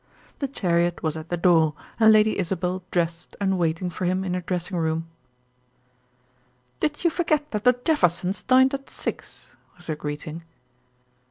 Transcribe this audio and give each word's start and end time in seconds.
The 0.39 0.47
chariot 0.47 1.03
was 1.03 1.15
at 1.15 1.29
the 1.29 1.37
door, 1.37 1.75
and 1.99 2.11
Lady 2.11 2.39
Isabel 2.39 2.81
dressed 2.89 3.35
and 3.39 3.59
waiting 3.59 3.91
for 3.91 4.05
him 4.05 4.23
in 4.23 4.33
her 4.33 4.41
dressing 4.41 4.77
room. 4.77 5.07
"Did 6.79 7.03
you 7.03 7.11
forget 7.11 7.51
that 7.51 7.65
the 7.65 7.79
Jeffersons 7.85 8.41
dined 8.41 8.73
at 8.73 8.89
six?" 8.89 9.51
was 9.77 9.85
her 9.85 9.95
greeting. 9.95 10.41